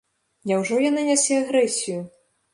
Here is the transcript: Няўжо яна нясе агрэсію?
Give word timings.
Няўжо 0.51 0.79
яна 0.85 1.03
нясе 1.11 1.37
агрэсію? 1.43 2.01